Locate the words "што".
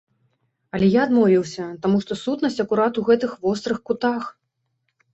2.07-2.19